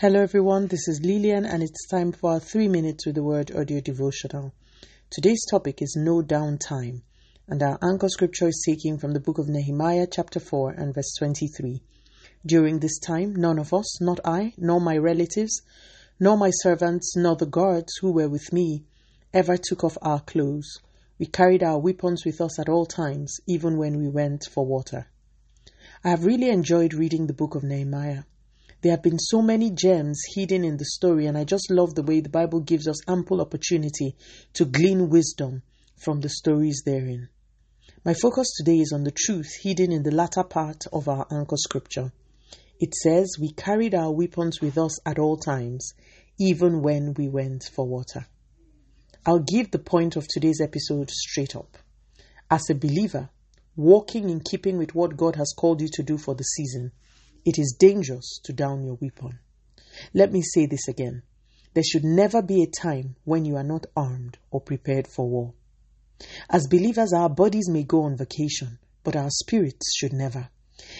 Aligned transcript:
Hello, 0.00 0.22
everyone. 0.22 0.66
This 0.66 0.88
is 0.88 1.02
Lillian, 1.04 1.44
and 1.44 1.62
it's 1.62 1.86
time 1.86 2.12
for 2.12 2.30
our 2.30 2.40
three 2.40 2.68
minutes 2.68 3.04
with 3.04 3.16
the 3.16 3.22
word 3.22 3.54
audio 3.54 3.82
devotional. 3.82 4.54
Today's 5.10 5.44
topic 5.50 5.82
is 5.82 5.94
no 5.94 6.22
downtime, 6.22 7.02
and 7.46 7.62
our 7.62 7.78
anchor 7.82 8.08
scripture 8.08 8.48
is 8.48 8.64
taken 8.66 8.96
from 8.96 9.12
the 9.12 9.20
book 9.20 9.36
of 9.36 9.50
Nehemiah, 9.50 10.06
chapter 10.10 10.40
4, 10.40 10.70
and 10.70 10.94
verse 10.94 11.12
23. 11.18 11.82
During 12.46 12.78
this 12.78 12.98
time, 12.98 13.36
none 13.36 13.58
of 13.58 13.74
us, 13.74 14.00
not 14.00 14.20
I, 14.24 14.54
nor 14.56 14.80
my 14.80 14.96
relatives, 14.96 15.60
nor 16.18 16.38
my 16.38 16.50
servants, 16.50 17.14
nor 17.14 17.36
the 17.36 17.44
guards 17.44 17.92
who 18.00 18.10
were 18.10 18.30
with 18.30 18.54
me, 18.54 18.86
ever 19.34 19.58
took 19.58 19.84
off 19.84 19.98
our 20.00 20.20
clothes. 20.20 20.78
We 21.18 21.26
carried 21.26 21.62
our 21.62 21.78
weapons 21.78 22.24
with 22.24 22.40
us 22.40 22.58
at 22.58 22.70
all 22.70 22.86
times, 22.86 23.36
even 23.46 23.76
when 23.76 23.98
we 23.98 24.08
went 24.08 24.46
for 24.50 24.64
water. 24.64 25.08
I 26.02 26.08
have 26.08 26.24
really 26.24 26.48
enjoyed 26.48 26.94
reading 26.94 27.26
the 27.26 27.34
book 27.34 27.54
of 27.54 27.64
Nehemiah. 27.64 28.22
There 28.82 28.92
have 28.92 29.02
been 29.02 29.18
so 29.18 29.42
many 29.42 29.70
gems 29.70 30.22
hidden 30.34 30.64
in 30.64 30.78
the 30.78 30.86
story, 30.86 31.26
and 31.26 31.36
I 31.36 31.44
just 31.44 31.70
love 31.70 31.94
the 31.94 32.02
way 32.02 32.20
the 32.20 32.30
Bible 32.30 32.60
gives 32.60 32.88
us 32.88 33.06
ample 33.06 33.42
opportunity 33.42 34.16
to 34.54 34.64
glean 34.64 35.10
wisdom 35.10 35.62
from 35.98 36.20
the 36.20 36.30
stories 36.30 36.82
therein. 36.86 37.28
My 38.06 38.14
focus 38.14 38.48
today 38.56 38.78
is 38.78 38.92
on 38.94 39.04
the 39.04 39.12
truth 39.14 39.52
hidden 39.62 39.92
in 39.92 40.02
the 40.02 40.10
latter 40.10 40.44
part 40.44 40.84
of 40.94 41.08
our 41.08 41.26
anchor 41.30 41.58
scripture. 41.58 42.10
It 42.78 42.94
says, 42.94 43.36
We 43.38 43.52
carried 43.52 43.94
our 43.94 44.10
weapons 44.10 44.62
with 44.62 44.78
us 44.78 44.98
at 45.06 45.18
all 45.18 45.36
times, 45.36 45.92
even 46.38 46.80
when 46.80 47.12
we 47.12 47.28
went 47.28 47.64
for 47.64 47.86
water. 47.86 48.26
I'll 49.26 49.40
give 49.40 49.70
the 49.70 49.78
point 49.78 50.16
of 50.16 50.26
today's 50.26 50.62
episode 50.62 51.10
straight 51.10 51.54
up. 51.54 51.76
As 52.50 52.62
a 52.70 52.74
believer, 52.74 53.28
walking 53.76 54.30
in 54.30 54.40
keeping 54.40 54.78
with 54.78 54.94
what 54.94 55.18
God 55.18 55.36
has 55.36 55.52
called 55.54 55.82
you 55.82 55.88
to 55.92 56.02
do 56.02 56.16
for 56.16 56.34
the 56.34 56.44
season, 56.44 56.92
it 57.44 57.58
is 57.58 57.76
dangerous 57.78 58.40
to 58.44 58.52
down 58.52 58.84
your 58.84 58.98
weapon. 59.00 59.38
Let 60.14 60.32
me 60.32 60.42
say 60.42 60.66
this 60.66 60.88
again. 60.88 61.22
There 61.74 61.84
should 61.84 62.04
never 62.04 62.42
be 62.42 62.62
a 62.62 62.66
time 62.66 63.16
when 63.24 63.44
you 63.44 63.56
are 63.56 63.64
not 63.64 63.86
armed 63.96 64.38
or 64.50 64.60
prepared 64.60 65.06
for 65.06 65.28
war. 65.28 65.54
As 66.50 66.66
believers, 66.66 67.12
our 67.12 67.28
bodies 67.28 67.68
may 67.68 67.84
go 67.84 68.02
on 68.02 68.16
vacation, 68.16 68.78
but 69.04 69.16
our 69.16 69.30
spirits 69.30 69.94
should 69.96 70.12
never. 70.12 70.50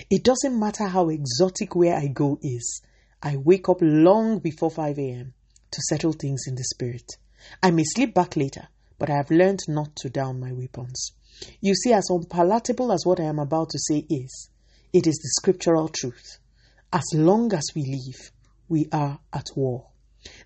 It 0.08 0.24
doesn't 0.24 0.58
matter 0.58 0.86
how 0.86 1.08
exotic 1.08 1.74
where 1.74 1.96
I 1.96 2.06
go 2.06 2.38
is. 2.42 2.82
I 3.22 3.36
wake 3.36 3.68
up 3.68 3.78
long 3.80 4.38
before 4.38 4.70
5 4.70 4.98
a.m. 4.98 5.34
to 5.70 5.82
settle 5.88 6.12
things 6.12 6.44
in 6.46 6.54
the 6.54 6.64
spirit. 6.64 7.18
I 7.62 7.70
may 7.70 7.84
sleep 7.84 8.14
back 8.14 8.36
later, 8.36 8.68
but 8.98 9.10
I 9.10 9.16
have 9.16 9.30
learned 9.30 9.60
not 9.68 9.96
to 9.96 10.10
down 10.10 10.40
my 10.40 10.52
weapons. 10.52 11.12
You 11.60 11.74
see, 11.74 11.92
as 11.92 12.08
unpalatable 12.10 12.92
as 12.92 13.04
what 13.04 13.20
I 13.20 13.24
am 13.24 13.38
about 13.38 13.70
to 13.70 13.78
say 13.78 14.06
is, 14.08 14.50
it 14.92 15.06
is 15.06 15.16
the 15.16 15.28
scriptural 15.40 15.88
truth. 15.88 16.38
As 16.92 17.04
long 17.14 17.52
as 17.54 17.62
we 17.74 17.82
live, 17.82 18.32
we 18.68 18.88
are 18.90 19.20
at 19.32 19.46
war. 19.54 19.86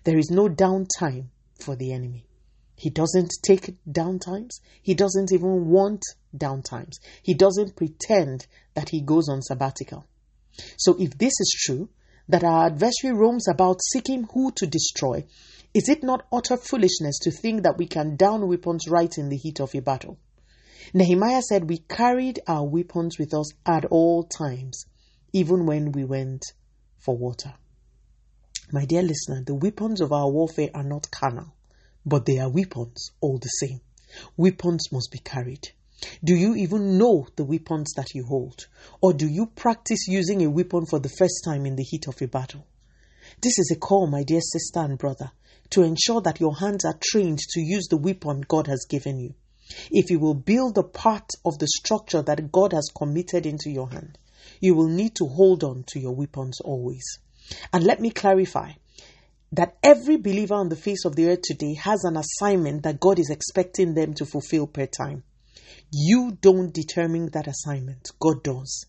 There 0.03 0.17
is 0.17 0.29
no 0.29 0.47
downtime 0.47 1.29
for 1.59 1.75
the 1.75 1.91
enemy. 1.91 2.27
He 2.75 2.91
doesn't 2.91 3.31
take 3.43 3.75
downtimes. 3.89 4.59
He 4.81 4.93
doesn't 4.93 5.31
even 5.31 5.69
want 5.69 6.03
downtimes. 6.37 6.99
He 7.23 7.33
doesn't 7.33 7.75
pretend 7.75 8.45
that 8.75 8.89
he 8.89 9.01
goes 9.01 9.27
on 9.27 9.41
sabbatical. 9.41 10.05
So, 10.77 10.95
if 10.99 11.17
this 11.17 11.33
is 11.39 11.63
true, 11.65 11.89
that 12.27 12.43
our 12.43 12.67
adversary 12.67 13.13
roams 13.13 13.47
about 13.47 13.81
seeking 13.91 14.27
who 14.33 14.51
to 14.57 14.67
destroy, 14.67 15.25
is 15.73 15.89
it 15.89 16.03
not 16.03 16.27
utter 16.31 16.57
foolishness 16.57 17.17
to 17.23 17.31
think 17.31 17.63
that 17.63 17.77
we 17.77 17.87
can 17.87 18.15
down 18.15 18.47
weapons 18.47 18.87
right 18.87 19.17
in 19.17 19.29
the 19.29 19.37
heat 19.37 19.59
of 19.59 19.73
a 19.73 19.81
battle? 19.81 20.19
Nehemiah 20.93 21.41
said, 21.41 21.67
We 21.69 21.79
carried 21.79 22.39
our 22.47 22.65
weapons 22.65 23.17
with 23.17 23.33
us 23.33 23.51
at 23.65 23.85
all 23.85 24.23
times, 24.23 24.85
even 25.35 25.65
when 25.65 25.91
we 25.91 26.05
went 26.05 26.45
for 26.97 27.17
water. 27.17 27.53
My 28.71 28.85
dear 28.85 29.01
listener, 29.01 29.43
the 29.45 29.53
weapons 29.53 29.99
of 29.99 30.13
our 30.13 30.31
warfare 30.31 30.69
are 30.73 30.81
not 30.81 31.11
carnal, 31.11 31.53
but 32.05 32.25
they 32.25 32.39
are 32.39 32.49
weapons 32.49 33.11
all 33.19 33.37
the 33.37 33.49
same. 33.49 33.81
Weapons 34.37 34.93
must 34.93 35.11
be 35.11 35.19
carried. 35.19 35.67
Do 36.23 36.33
you 36.33 36.55
even 36.55 36.97
know 36.97 37.27
the 37.35 37.43
weapons 37.43 37.91
that 37.97 38.15
you 38.15 38.23
hold? 38.23 38.67
Or 39.01 39.11
do 39.11 39.27
you 39.27 39.47
practice 39.47 40.07
using 40.07 40.41
a 40.41 40.49
weapon 40.49 40.85
for 40.85 40.99
the 40.99 41.13
first 41.19 41.43
time 41.43 41.65
in 41.65 41.75
the 41.75 41.83
heat 41.83 42.07
of 42.07 42.21
a 42.21 42.27
battle? 42.27 42.65
This 43.41 43.59
is 43.59 43.71
a 43.75 43.79
call, 43.79 44.07
my 44.07 44.23
dear 44.23 44.41
sister 44.41 44.79
and 44.79 44.97
brother, 44.97 45.31
to 45.71 45.83
ensure 45.83 46.21
that 46.21 46.39
your 46.39 46.55
hands 46.55 46.85
are 46.85 46.97
trained 47.03 47.39
to 47.39 47.59
use 47.59 47.87
the 47.89 47.97
weapon 47.97 48.45
God 48.47 48.67
has 48.67 48.85
given 48.89 49.19
you. 49.19 49.33
If 49.91 50.09
you 50.09 50.19
will 50.19 50.35
build 50.35 50.77
a 50.77 50.83
part 50.83 51.27
of 51.43 51.59
the 51.59 51.67
structure 51.67 52.21
that 52.21 52.53
God 52.53 52.71
has 52.71 52.87
committed 52.95 53.45
into 53.45 53.69
your 53.69 53.89
hand, 53.89 54.17
you 54.59 54.75
will 54.75 54.87
need 54.87 55.15
to 55.15 55.25
hold 55.25 55.63
on 55.63 55.83
to 55.87 55.99
your 55.99 56.15
weapons 56.15 56.59
always. 56.61 57.03
And 57.71 57.83
let 57.83 57.99
me 57.99 58.09
clarify 58.09 58.71
that 59.51 59.77
every 59.83 60.17
believer 60.17 60.55
on 60.55 60.69
the 60.69 60.75
face 60.75 61.05
of 61.05 61.15
the 61.15 61.29
earth 61.29 61.41
today 61.43 61.75
has 61.75 62.03
an 62.03 62.17
assignment 62.17 62.83
that 62.83 62.99
God 62.99 63.19
is 63.19 63.29
expecting 63.29 63.93
them 63.93 64.13
to 64.15 64.25
fulfill 64.25 64.67
per 64.67 64.85
time. 64.85 65.23
You 65.91 66.37
don't 66.41 66.73
determine 66.73 67.29
that 67.31 67.47
assignment, 67.47 68.11
God 68.19 68.43
does. 68.43 68.85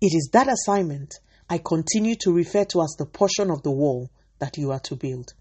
It 0.00 0.14
is 0.14 0.30
that 0.32 0.48
assignment 0.48 1.14
I 1.48 1.58
continue 1.58 2.16
to 2.20 2.32
refer 2.32 2.64
to 2.66 2.82
as 2.82 2.96
the 2.98 3.06
portion 3.06 3.50
of 3.50 3.62
the 3.62 3.70
wall 3.70 4.10
that 4.38 4.56
you 4.56 4.72
are 4.72 4.80
to 4.80 4.96
build. 4.96 5.32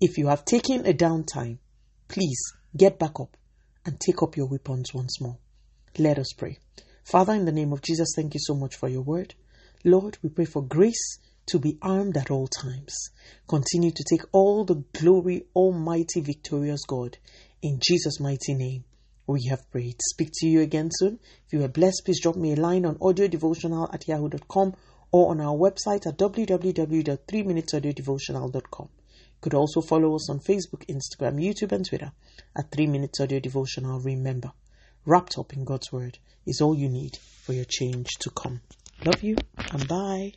If 0.00 0.18
you 0.18 0.28
have 0.28 0.44
taken 0.44 0.86
a 0.86 0.92
downtime, 0.92 1.58
please 2.08 2.40
get 2.76 2.98
back 2.98 3.20
up 3.20 3.36
and 3.84 3.98
take 3.98 4.22
up 4.22 4.36
your 4.36 4.48
weapons 4.48 4.94
once 4.94 5.20
more. 5.20 5.38
Let 5.98 6.18
us 6.18 6.32
pray. 6.36 6.58
Father, 7.04 7.34
in 7.34 7.44
the 7.44 7.52
name 7.52 7.72
of 7.72 7.82
Jesus, 7.82 8.14
thank 8.16 8.32
you 8.32 8.40
so 8.42 8.54
much 8.54 8.76
for 8.76 8.88
your 8.88 9.02
word. 9.02 9.34
Lord, 9.84 10.16
we 10.22 10.30
pray 10.30 10.46
for 10.46 10.62
grace 10.62 11.18
to 11.46 11.58
be 11.58 11.76
armed 11.82 12.16
at 12.16 12.30
all 12.30 12.46
times. 12.46 13.10
Continue 13.46 13.90
to 13.90 14.02
take 14.08 14.22
all 14.32 14.64
the 14.64 14.82
glory, 14.98 15.44
Almighty, 15.54 16.22
victorious 16.22 16.86
God. 16.86 17.18
In 17.60 17.78
Jesus' 17.86 18.20
mighty 18.20 18.54
name, 18.54 18.84
we 19.26 19.44
have 19.50 19.70
prayed. 19.70 19.96
Speak 20.00 20.30
to 20.34 20.46
you 20.46 20.62
again 20.62 20.88
soon. 20.90 21.18
If 21.46 21.52
you 21.52 21.62
are 21.62 21.68
blessed, 21.68 22.04
please 22.06 22.22
drop 22.22 22.36
me 22.36 22.52
a 22.52 22.56
line 22.56 22.86
on 22.86 22.94
audiodevotional 22.96 23.92
at 23.92 24.08
yahoo.com 24.08 24.74
or 25.12 25.30
on 25.30 25.42
our 25.42 25.56
website 25.56 26.06
at 26.06 26.16
www.3minutesaudiodevotional.com 26.18 28.88
You 28.88 29.40
could 29.42 29.54
also 29.54 29.82
follow 29.82 30.14
us 30.14 30.30
on 30.30 30.40
Facebook, 30.40 30.86
Instagram, 30.88 31.38
YouTube, 31.38 31.72
and 31.72 31.86
Twitter 31.86 32.12
at 32.56 32.70
3 32.70 32.86
Minutes 32.86 33.20
Audio 33.20 33.40
Devotional. 33.40 34.00
Remember, 34.00 34.52
wrapped 35.06 35.38
up 35.38 35.52
in 35.52 35.64
God's 35.64 35.92
Word 35.92 36.18
is 36.46 36.60
all 36.60 36.74
you 36.74 36.88
need 36.88 37.18
for 37.42 37.52
your 37.52 37.64
change 37.64 38.08
to 38.20 38.30
come. 38.30 38.60
Love 39.04 39.22
you 39.22 39.40
and 39.70 39.86
bye. 39.86 40.32